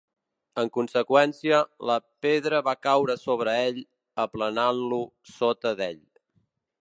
[0.59, 1.97] En conseqüència, la
[2.27, 3.77] pedra va caure sobre ell,
[4.27, 5.03] aplanant-lo
[5.35, 6.01] sota d'ell.